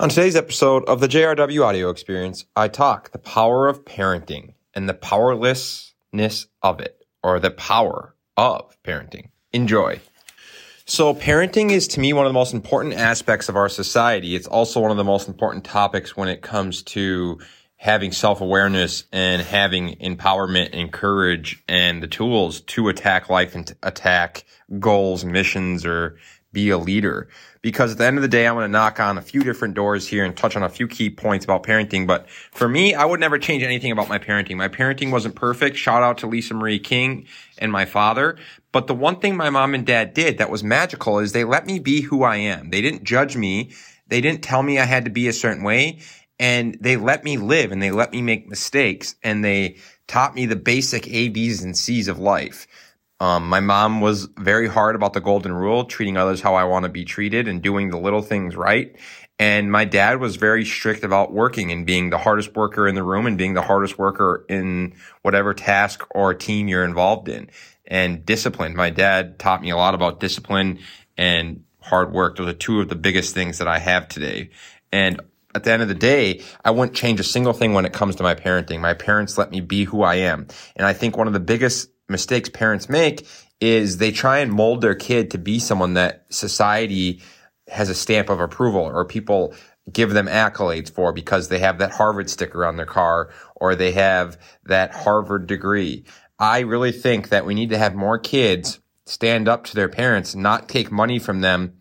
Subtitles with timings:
[0.00, 4.88] On today's episode of the JRW audio experience, I talk the power of parenting and
[4.88, 9.30] the powerlessness of it, or the power of parenting.
[9.52, 9.98] Enjoy.
[10.84, 14.36] So, parenting is to me one of the most important aspects of our society.
[14.36, 17.40] It's also one of the most important topics when it comes to
[17.74, 23.74] having self awareness and having empowerment and courage and the tools to attack life and
[23.82, 24.44] attack
[24.78, 26.18] goals, missions, or
[26.52, 27.28] be a leader.
[27.60, 29.74] Because at the end of the day, I'm going to knock on a few different
[29.74, 32.06] doors here and touch on a few key points about parenting.
[32.06, 34.56] But for me, I would never change anything about my parenting.
[34.56, 35.76] My parenting wasn't perfect.
[35.76, 37.26] Shout out to Lisa Marie King
[37.58, 38.38] and my father.
[38.72, 41.66] But the one thing my mom and dad did that was magical is they let
[41.66, 42.70] me be who I am.
[42.70, 43.72] They didn't judge me.
[44.06, 46.00] They didn't tell me I had to be a certain way
[46.38, 49.76] and they let me live and they let me make mistakes and they
[50.06, 52.66] taught me the basic A, B's and C's of life.
[53.20, 56.84] Um, my mom was very hard about the golden rule, treating others how I want
[56.84, 58.96] to be treated and doing the little things right.
[59.40, 63.02] And my dad was very strict about working and being the hardest worker in the
[63.02, 67.50] room and being the hardest worker in whatever task or team you're involved in
[67.86, 68.76] and discipline.
[68.76, 70.80] My dad taught me a lot about discipline
[71.16, 72.36] and hard work.
[72.36, 74.50] Those are two of the biggest things that I have today.
[74.92, 75.20] And
[75.54, 78.16] at the end of the day, I wouldn't change a single thing when it comes
[78.16, 78.80] to my parenting.
[78.80, 80.48] My parents let me be who I am.
[80.76, 83.26] And I think one of the biggest mistakes parents make
[83.60, 87.20] is they try and mold their kid to be someone that society
[87.68, 89.54] has a stamp of approval or people
[89.92, 93.92] give them accolades for because they have that Harvard sticker on their car or they
[93.92, 96.04] have that Harvard degree.
[96.38, 100.34] I really think that we need to have more kids stand up to their parents,
[100.34, 101.77] not take money from them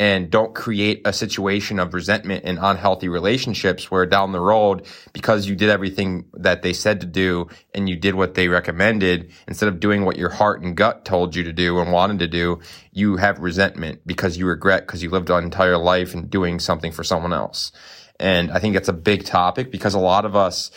[0.00, 5.48] and don't create a situation of resentment and unhealthy relationships where down the road, because
[5.48, 9.68] you did everything that they said to do and you did what they recommended, instead
[9.68, 12.60] of doing what your heart and gut told you to do and wanted to do,
[12.92, 16.92] you have resentment because you regret because you lived an entire life and doing something
[16.92, 17.72] for someone else.
[18.20, 20.70] And I think that's a big topic because a lot of us,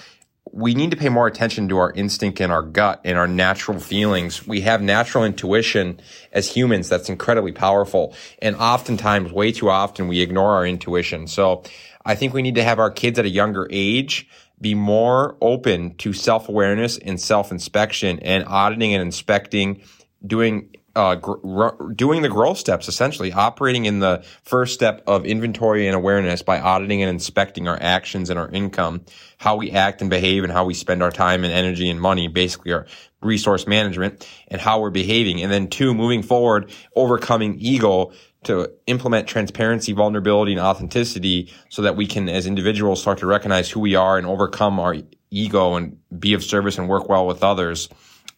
[0.52, 3.80] we need to pay more attention to our instinct and our gut and our natural
[3.80, 4.46] feelings.
[4.48, 6.00] We have natural intuition
[6.32, 8.16] as humans that's incredibly powerful.
[8.42, 11.28] And oftentimes, way too often, we ignore our intuition.
[11.28, 11.64] So
[12.04, 14.28] I think we need to have our kids at a younger age
[14.60, 19.82] be more open to self awareness and self inspection and auditing and inspecting,
[20.26, 25.88] doing uh, gr- doing the growth steps, essentially operating in the first step of inventory
[25.88, 29.06] and awareness by auditing and inspecting our actions and our income,
[29.38, 32.28] how we act and behave and how we spend our time and energy and money,
[32.28, 32.86] basically our
[33.22, 35.42] resource management and how we're behaving.
[35.42, 38.12] And then two, moving forward, overcoming ego
[38.44, 43.70] to implement transparency, vulnerability, and authenticity so that we can, as individuals, start to recognize
[43.70, 44.96] who we are and overcome our
[45.30, 47.88] ego and be of service and work well with others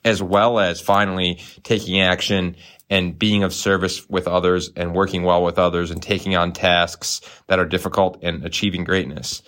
[0.05, 2.55] as well as finally taking action
[2.89, 7.21] and being of service with others and working well with others and taking on tasks
[7.47, 9.41] that are difficult and achieving greatness.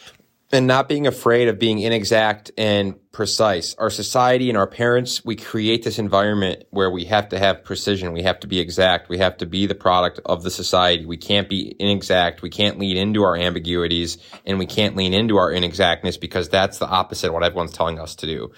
[0.52, 3.76] And not being afraid of being inexact and precise.
[3.76, 8.14] Our society and our parents, we create this environment where we have to have precision.
[8.14, 9.10] We have to be exact.
[9.10, 11.06] We have to be the product of the society.
[11.06, 12.42] We can't be inexact.
[12.42, 16.78] We can't lean into our ambiguities and we can't lean into our inexactness because that's
[16.78, 18.52] the opposite of what everyone's telling us to do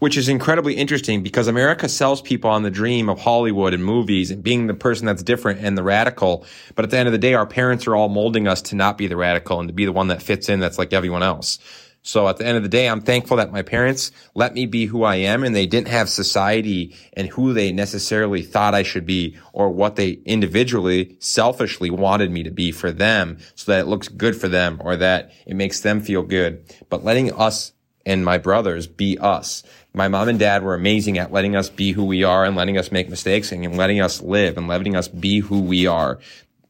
[0.00, 4.30] which is incredibly interesting because America sells people on the dream of Hollywood and movies
[4.30, 6.44] and being the person that's different and the radical.
[6.74, 8.98] But at the end of the day, our parents are all molding us to not
[8.98, 11.58] be the radical and to be the one that fits in that's like everyone else.
[12.02, 14.86] So at the end of the day, I'm thankful that my parents let me be
[14.86, 19.04] who I am and they didn't have society and who they necessarily thought I should
[19.04, 23.86] be or what they individually selfishly wanted me to be for them so that it
[23.86, 26.64] looks good for them or that it makes them feel good.
[26.88, 27.72] But letting us
[28.06, 29.62] and my brothers be us.
[29.92, 32.78] My mom and dad were amazing at letting us be who we are and letting
[32.78, 36.18] us make mistakes and letting us live and letting us be who we are.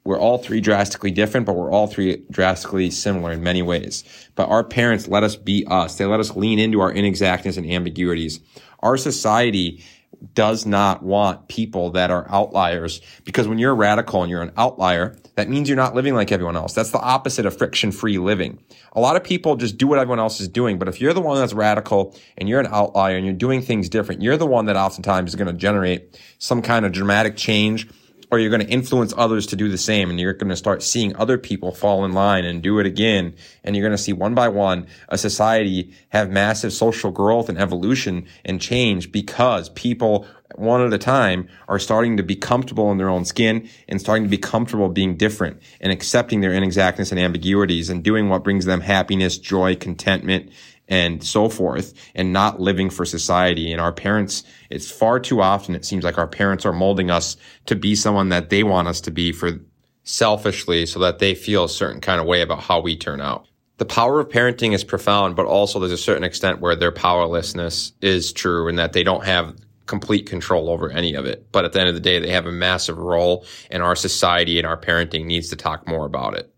[0.05, 4.03] We're all three drastically different, but we're all three drastically similar in many ways.
[4.35, 5.97] But our parents let us be us.
[5.97, 8.41] They let us lean into our inexactness and ambiguities.
[8.81, 9.85] Our society
[10.34, 14.53] does not want people that are outliers because when you're a radical and you're an
[14.56, 16.75] outlier, that means you're not living like everyone else.
[16.75, 18.62] That's the opposite of friction free living.
[18.93, 20.78] A lot of people just do what everyone else is doing.
[20.78, 23.88] But if you're the one that's radical and you're an outlier and you're doing things
[23.88, 27.88] different, you're the one that oftentimes is going to generate some kind of dramatic change
[28.31, 30.82] or you're going to influence others to do the same and you're going to start
[30.82, 33.35] seeing other people fall in line and do it again
[33.65, 37.59] and you're going to see one by one a society have massive social growth and
[37.59, 42.99] evolution and change because people one at a time are starting to be comfortable in
[42.99, 47.21] their own skin and starting to be comfortable being different and accepting their inexactness and
[47.21, 50.50] ambiguities and doing what brings them happiness, joy, contentment,
[50.90, 53.72] and so forth and not living for society.
[53.72, 57.37] And our parents, it's far too often, it seems like our parents are molding us
[57.66, 59.60] to be someone that they want us to be for
[60.02, 63.46] selfishly so that they feel a certain kind of way about how we turn out.
[63.78, 67.92] The power of parenting is profound, but also there's a certain extent where their powerlessness
[68.02, 69.56] is true and that they don't have
[69.87, 71.50] complete control over any of it.
[71.50, 74.58] But at the end of the day, they have a massive role and our society
[74.58, 76.52] and our parenting needs to talk more about it.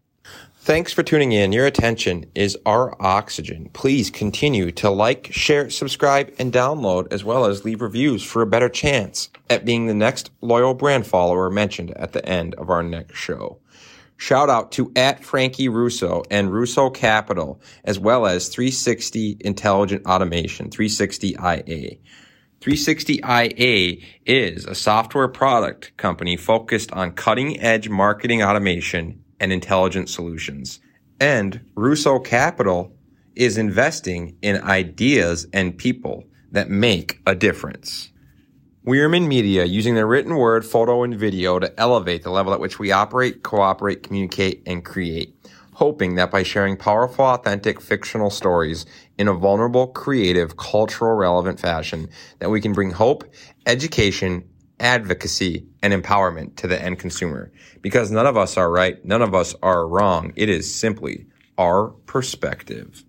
[0.65, 1.51] Thanks for tuning in.
[1.51, 3.69] Your attention is our oxygen.
[3.73, 8.47] Please continue to like, share, subscribe, and download, as well as leave reviews for a
[8.47, 12.81] better chance at being the next loyal brand follower mentioned at the end of our
[12.81, 13.59] next show.
[14.17, 20.71] Shout out to at Frankie Russo and Russo Capital, as well as 360 Intelligent Automation,
[20.71, 21.97] 360 IA.
[22.61, 30.09] 360 IA is a software product company focused on cutting edge marketing automation and intelligent
[30.09, 30.81] solutions.
[31.21, 32.97] And Russo Capital
[33.35, 38.13] is investing in ideas and people that make a difference.
[38.87, 42.79] Wierman Media using the written word, photo, and video to elevate the level at which
[42.79, 45.35] we operate, cooperate, communicate, and create,
[45.75, 48.87] hoping that by sharing powerful, authentic, fictional stories
[49.19, 52.09] in a vulnerable, creative, cultural relevant fashion,
[52.39, 53.25] that we can bring hope,
[53.67, 54.49] education,
[54.83, 57.51] advocacy and empowerment to the end consumer
[57.81, 60.33] because none of us are right, none of us are wrong.
[60.37, 61.27] It is simply
[61.57, 63.05] our perspective.